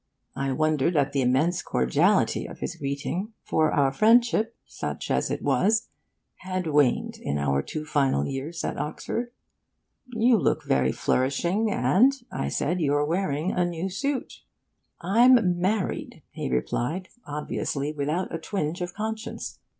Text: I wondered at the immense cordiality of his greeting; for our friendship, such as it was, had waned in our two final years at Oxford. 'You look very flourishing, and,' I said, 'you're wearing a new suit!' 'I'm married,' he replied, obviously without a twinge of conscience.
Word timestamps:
I 0.35 0.51
wondered 0.51 0.97
at 0.97 1.11
the 1.11 1.21
immense 1.21 1.61
cordiality 1.61 2.47
of 2.47 2.57
his 2.57 2.75
greeting; 2.75 3.33
for 3.43 3.71
our 3.71 3.91
friendship, 3.91 4.55
such 4.65 5.11
as 5.11 5.29
it 5.29 5.43
was, 5.43 5.89
had 6.37 6.65
waned 6.65 7.19
in 7.21 7.37
our 7.37 7.61
two 7.61 7.85
final 7.85 8.25
years 8.25 8.63
at 8.63 8.79
Oxford. 8.79 9.29
'You 10.07 10.39
look 10.39 10.63
very 10.63 10.91
flourishing, 10.91 11.69
and,' 11.71 12.13
I 12.31 12.47
said, 12.47 12.81
'you're 12.81 13.05
wearing 13.05 13.51
a 13.51 13.63
new 13.63 13.91
suit!' 13.91 14.41
'I'm 15.01 15.59
married,' 15.59 16.23
he 16.31 16.49
replied, 16.49 17.09
obviously 17.27 17.91
without 17.93 18.33
a 18.33 18.39
twinge 18.39 18.81
of 18.81 18.95
conscience. 18.95 19.59